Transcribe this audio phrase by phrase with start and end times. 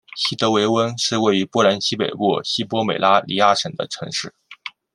[0.15, 4.33] 希维德温是位于波兰西北部西波美拉尼亚省的城市。